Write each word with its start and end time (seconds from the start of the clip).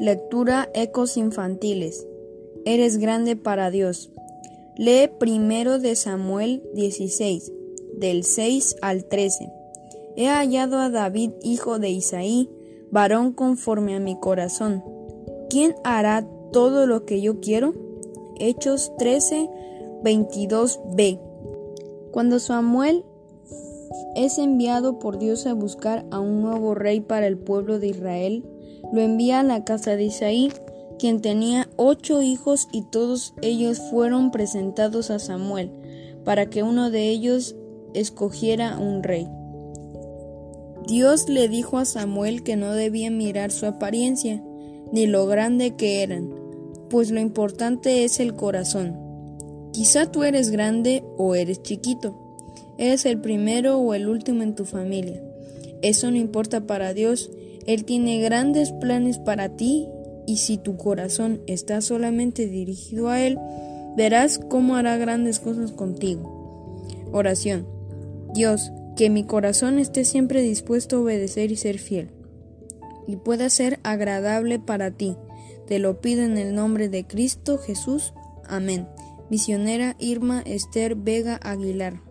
Lectura 0.00 0.70
Ecos 0.72 1.18
Infantiles. 1.18 2.06
Eres 2.64 2.96
grande 2.96 3.36
para 3.36 3.70
Dios. 3.70 4.10
Lee 4.74 5.10
primero 5.18 5.78
de 5.78 5.94
Samuel 5.94 6.62
16, 6.72 7.52
del 7.98 8.24
6 8.24 8.76
al 8.80 9.04
13. 9.04 9.52
He 10.16 10.26
hallado 10.26 10.78
a 10.78 10.88
David, 10.88 11.32
hijo 11.42 11.78
de 11.78 11.90
Isaí, 11.90 12.48
varón 12.90 13.34
conforme 13.34 13.94
a 13.94 14.00
mi 14.00 14.18
corazón. 14.18 14.82
¿Quién 15.50 15.74
hará 15.84 16.26
todo 16.50 16.86
lo 16.86 17.04
que 17.04 17.20
yo 17.20 17.40
quiero? 17.40 17.74
Hechos 18.38 18.96
13, 18.96 19.50
22b. 20.02 21.20
Cuando 22.10 22.38
Samuel 22.38 23.04
es 24.16 24.38
enviado 24.38 24.98
por 24.98 25.18
Dios 25.18 25.46
a 25.46 25.52
buscar 25.52 26.06
a 26.10 26.20
un 26.20 26.40
nuevo 26.40 26.74
rey 26.74 27.00
para 27.00 27.26
el 27.26 27.36
pueblo 27.36 27.78
de 27.78 27.88
Israel, 27.88 28.46
lo 28.92 29.00
envía 29.00 29.40
a 29.40 29.44
la 29.44 29.64
casa 29.64 29.96
de 29.96 30.04
Isaí, 30.04 30.52
quien 30.98 31.20
tenía 31.20 31.68
ocho 31.76 32.22
hijos 32.22 32.68
y 32.72 32.82
todos 32.82 33.34
ellos 33.42 33.80
fueron 33.90 34.30
presentados 34.30 35.10
a 35.10 35.18
Samuel, 35.18 35.70
para 36.24 36.50
que 36.50 36.62
uno 36.62 36.90
de 36.90 37.08
ellos 37.08 37.56
escogiera 37.94 38.78
un 38.78 39.02
rey. 39.02 39.26
Dios 40.86 41.28
le 41.28 41.48
dijo 41.48 41.78
a 41.78 41.84
Samuel 41.84 42.42
que 42.42 42.56
no 42.56 42.72
debía 42.72 43.10
mirar 43.10 43.50
su 43.50 43.66
apariencia, 43.66 44.42
ni 44.92 45.06
lo 45.06 45.26
grande 45.26 45.76
que 45.76 46.02
eran, 46.02 46.34
pues 46.88 47.10
lo 47.10 47.20
importante 47.20 48.04
es 48.04 48.20
el 48.20 48.34
corazón. 48.34 48.98
Quizá 49.72 50.10
tú 50.10 50.24
eres 50.24 50.50
grande 50.50 51.04
o 51.16 51.34
eres 51.34 51.62
chiquito, 51.62 52.36
eres 52.76 53.06
el 53.06 53.20
primero 53.20 53.78
o 53.78 53.94
el 53.94 54.08
último 54.08 54.42
en 54.42 54.54
tu 54.54 54.64
familia. 54.64 55.22
Eso 55.80 56.10
no 56.10 56.16
importa 56.16 56.66
para 56.66 56.92
Dios, 56.92 57.30
Él 57.66 57.84
tiene 57.84 58.20
grandes 58.20 58.72
planes 58.72 59.18
para 59.18 59.56
ti 59.56 59.88
y 60.26 60.38
si 60.38 60.58
tu 60.58 60.76
corazón 60.76 61.40
está 61.46 61.80
solamente 61.80 62.46
dirigido 62.46 63.08
a 63.08 63.20
Él, 63.20 63.38
verás 63.96 64.38
cómo 64.38 64.76
hará 64.76 64.96
grandes 64.96 65.40
cosas 65.40 65.72
contigo. 65.72 66.76
Oración. 67.12 67.66
Dios, 68.32 68.70
que 68.96 69.10
mi 69.10 69.24
corazón 69.24 69.78
esté 69.78 70.04
siempre 70.04 70.42
dispuesto 70.42 70.96
a 70.96 71.00
obedecer 71.00 71.50
y 71.50 71.56
ser 71.56 71.78
fiel, 71.78 72.10
y 73.06 73.16
pueda 73.16 73.50
ser 73.50 73.80
agradable 73.82 74.58
para 74.58 74.90
ti. 74.90 75.16
Te 75.66 75.78
lo 75.78 76.00
pido 76.00 76.22
en 76.22 76.38
el 76.38 76.54
nombre 76.54 76.88
de 76.88 77.06
Cristo 77.06 77.58
Jesús. 77.58 78.14
Amén. 78.48 78.86
Misionera 79.30 79.96
Irma 79.98 80.42
Esther 80.44 80.96
Vega 80.96 81.38
Aguilar. 81.42 82.09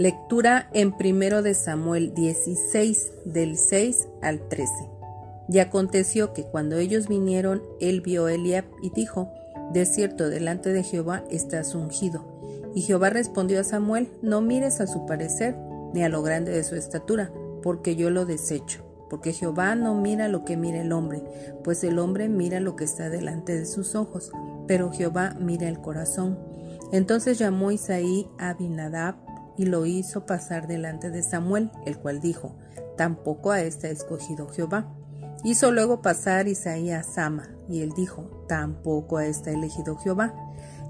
Lectura 0.00 0.70
en 0.72 0.96
primero 0.96 1.42
de 1.42 1.52
Samuel 1.52 2.14
16 2.14 3.12
del 3.26 3.58
6 3.58 4.08
al 4.22 4.48
13. 4.48 4.72
Y 5.50 5.58
aconteció 5.58 6.32
que 6.32 6.44
cuando 6.44 6.78
ellos 6.78 7.06
vinieron, 7.06 7.62
él 7.80 8.00
vio 8.00 8.24
a 8.24 8.32
Eliab 8.32 8.64
y 8.82 8.88
dijo, 8.88 9.30
De 9.74 9.84
cierto, 9.84 10.30
delante 10.30 10.72
de 10.72 10.84
Jehová 10.84 11.22
estás 11.30 11.74
ungido. 11.74 12.24
Y 12.74 12.80
Jehová 12.80 13.10
respondió 13.10 13.60
a 13.60 13.64
Samuel, 13.64 14.08
No 14.22 14.40
mires 14.40 14.80
a 14.80 14.86
su 14.86 15.04
parecer, 15.04 15.54
ni 15.92 16.02
a 16.02 16.08
lo 16.08 16.22
grande 16.22 16.50
de 16.50 16.64
su 16.64 16.76
estatura, 16.76 17.30
porque 17.62 17.94
yo 17.94 18.08
lo 18.08 18.24
desecho. 18.24 18.82
Porque 19.10 19.34
Jehová 19.34 19.74
no 19.74 19.94
mira 19.94 20.28
lo 20.28 20.46
que 20.46 20.56
mira 20.56 20.80
el 20.80 20.92
hombre, 20.92 21.22
pues 21.62 21.84
el 21.84 21.98
hombre 21.98 22.30
mira 22.30 22.58
lo 22.58 22.74
que 22.74 22.84
está 22.84 23.10
delante 23.10 23.54
de 23.54 23.66
sus 23.66 23.94
ojos, 23.94 24.32
pero 24.66 24.92
Jehová 24.92 25.36
mira 25.38 25.68
el 25.68 25.82
corazón. 25.82 26.38
Entonces 26.90 27.38
llamó 27.38 27.70
Isaí 27.70 28.26
a 28.38 28.48
Abinadab 28.48 29.29
y 29.60 29.66
lo 29.66 29.84
hizo 29.84 30.24
pasar 30.24 30.66
delante 30.66 31.10
de 31.10 31.22
Samuel, 31.22 31.70
el 31.84 31.98
cual 31.98 32.18
dijo, 32.20 32.56
Tampoco 32.96 33.50
a 33.50 33.60
este 33.60 33.88
ha 33.88 33.90
escogido 33.90 34.48
Jehová. 34.48 34.90
Hizo 35.44 35.70
luego 35.70 36.00
pasar 36.00 36.48
Isaí 36.48 36.90
a 36.90 37.02
Sama, 37.02 37.50
y 37.68 37.82
él 37.82 37.92
dijo, 37.94 38.46
Tampoco 38.48 39.18
a 39.18 39.26
este 39.26 39.50
ha 39.50 39.52
elegido 39.52 39.98
Jehová. 39.98 40.34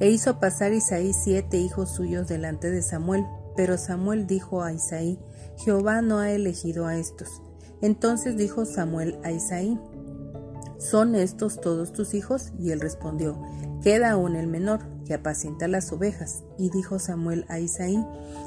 E 0.00 0.10
hizo 0.10 0.38
pasar 0.38 0.74
Isaí 0.74 1.14
siete 1.14 1.56
hijos 1.56 1.94
suyos 1.94 2.28
delante 2.28 2.70
de 2.70 2.82
Samuel, 2.82 3.24
pero 3.56 3.78
Samuel 3.78 4.26
dijo 4.26 4.62
a 4.62 4.74
Isaí, 4.74 5.18
Jehová 5.56 6.02
no 6.02 6.18
ha 6.18 6.30
elegido 6.30 6.86
a 6.86 6.98
estos. 6.98 7.40
Entonces 7.80 8.36
dijo 8.36 8.66
Samuel 8.66 9.18
a 9.24 9.30
Isaí, 9.30 9.80
¿son 10.76 11.14
estos 11.14 11.58
todos 11.62 11.94
tus 11.94 12.12
hijos? 12.12 12.52
Y 12.58 12.72
él 12.72 12.80
respondió, 12.80 13.40
queda 13.82 14.10
aún 14.10 14.36
el 14.36 14.46
menor, 14.46 14.80
que 15.04 15.14
apacienta 15.14 15.68
las 15.68 15.92
ovejas. 15.92 16.44
Y 16.58 16.70
dijo 16.70 16.98
Samuel 16.98 17.44
a 17.48 17.60
Isaí, 17.60 18.04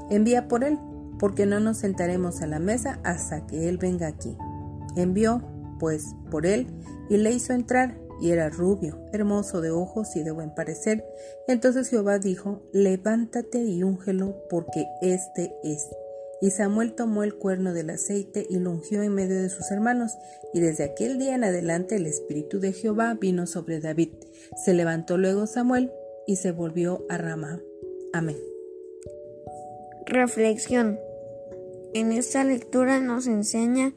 envía 0.09 0.47
por 0.47 0.64
él, 0.64 0.80
porque 1.19 1.46
no 1.46 1.59
nos 1.59 1.78
sentaremos 1.78 2.42
a 2.42 2.47
la 2.47 2.59
mesa 2.59 3.00
hasta 3.03 3.46
que 3.47 3.70
él 3.70 3.78
venga 3.78 4.08
aquí. 4.08 4.38
Envió, 4.96 5.41
pues, 5.80 6.16
por 6.30 6.46
él, 6.46 6.68
y 7.09 7.18
le 7.18 7.31
hizo 7.31 7.53
entrar, 7.53 7.97
y 8.22 8.31
era 8.31 8.50
rubio, 8.50 9.00
hermoso 9.12 9.62
de 9.62 9.72
ojos 9.72 10.16
y 10.16 10.24
de 10.24 10.31
buen 10.31 10.53
parecer. 10.53 11.03
Entonces 11.47 11.90
Jehová 11.90 12.20
dijo, 12.20 12.62
levántate 12.72 13.64
y 13.64 13.84
úngelo, 13.84 14.36
porque 14.50 14.86
este 15.02 15.56
es. 15.64 15.90
Y 16.41 16.50
Samuel 16.50 16.94
tomó 16.94 17.22
el 17.24 17.35
cuerno 17.35 17.72
del 17.72 17.91
aceite 17.91 18.47
y 18.50 18.57
lo 18.57 18.72
ungió 18.72 19.03
en 19.03 19.13
medio 19.13 19.40
de 19.40 19.50
sus 19.50 19.69
hermanos, 19.69 20.18
y 20.53 20.59
desde 20.59 20.84
aquel 20.84 21.19
día 21.19 21.35
en 21.35 21.44
adelante 21.44 21.97
el 21.97 22.07
espíritu 22.07 22.59
de 22.59 22.74
Jehová 22.74 23.13
vino 23.13 23.46
sobre 23.46 23.79
David. 23.79 24.09
Se 24.66 24.74
levantó 24.74 25.19
luego 25.19 25.46
Samuel 25.46 25.91
y 26.25 26.38
se 26.38 26.52
volvió 26.52 27.06
a 27.09 27.19
Ramá. 27.19 27.62
Amén. 28.12 28.38
Reflexión. 30.07 31.00
En 31.94 32.12
esta 32.12 32.44
lectura 32.44 33.00
nos 33.00 33.28
enseña 33.28 33.94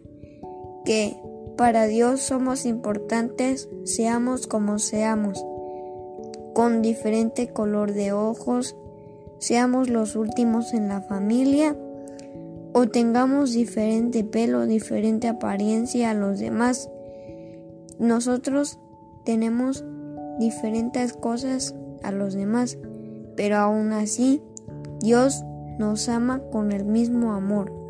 que 0.84 1.16
para 1.56 1.87
Dios 1.87 2.21
somos 2.21 2.66
importantes, 2.66 3.71
seamos 3.84 4.47
como 4.47 4.78
seamos, 4.78 5.43
con 6.53 6.82
diferente 6.82 7.49
color 7.53 7.94
de 7.94 8.12
ojos, 8.12 8.76
seamos 9.38 9.88
los 9.88 10.15
últimos 10.15 10.75
en 10.75 10.88
la 10.88 11.00
familia 11.00 11.76
o 12.75 12.89
tengamos 12.89 13.53
diferente 13.53 14.25
pelo, 14.25 14.67
diferente 14.67 15.29
apariencia 15.29 16.11
a 16.11 16.15
los 16.15 16.41
demás. 16.41 16.91
Nosotros 18.01 18.81
tenemos 19.25 19.85
diferentes 20.41 21.12
cosas 21.12 21.75
a 22.03 22.11
los 22.11 22.35
demás, 22.35 22.77
pero 23.37 23.57
aún 23.59 23.93
así 23.93 24.43
Dios 25.01 25.45
nos 25.79 26.09
ama 26.09 26.41
con 26.51 26.73
el 26.73 26.85
mismo 26.85 27.33
amor. 27.33 27.84